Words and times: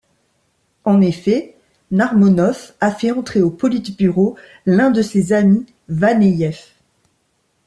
En 0.83 0.99
effet, 0.99 1.55
Narmonov 1.91 2.73
a 2.81 2.89
fait 2.89 3.11
entrer 3.11 3.43
au 3.43 3.51
Politburo 3.51 4.35
l'un 4.65 4.89
de 4.89 5.03
ses 5.03 5.31
amis, 5.31 5.67
Vaneyev. 5.89 6.59